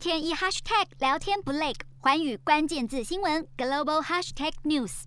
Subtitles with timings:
[0.00, 5.02] 天一 hashtag 聊天不累，寰宇关键字新闻 global hashtag news。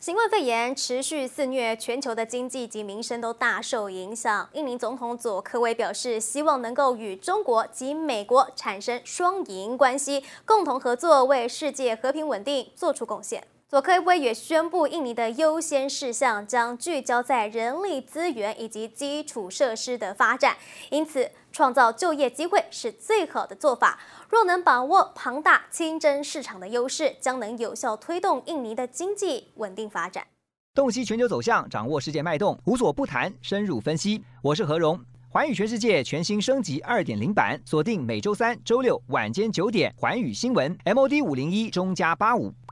[0.00, 4.50] 新冠肺炎持续肆虐，全球的经济及民生都大受影响。
[4.54, 13.46] 印尼总统佐科威表示，希望能够与中国及美国产生双赢关系，共同合作，为世界和平稳定做出贡献。
[13.66, 20.58] 佐科威也宣布，印尼的优先事项将聚焦在人力资源以及基础设施的发展，
[20.90, 23.98] 因此创造就业机会是最好的做法。
[24.28, 30.26] 若能把握庞大清真市场的优势，将能有效推动印尼的经济稳定发展。
[30.74, 34.22] 洞悉全球走向，掌握世界脉动，无所不谈，深入分析。
[34.42, 35.00] 我是何荣。
[35.30, 42.52] 环宇全世界全新升级二点零版，锁定每周三、周六晚间九点，环宇新闻 MOD 五零一中加八五